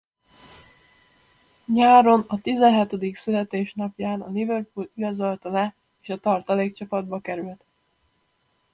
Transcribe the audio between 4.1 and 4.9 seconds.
a Liverpool